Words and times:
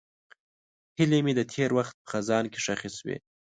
هیلې 0.97 1.19
مې 1.25 1.33
د 1.35 1.41
تېر 1.53 1.69
وخت 1.77 1.95
په 2.03 2.07
خزان 2.13 2.45
کې 2.51 2.59
ښخې 2.65 2.89
شوې. 2.97 3.17